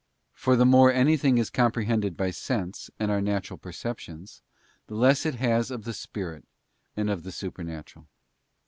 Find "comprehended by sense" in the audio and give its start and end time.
1.51-2.89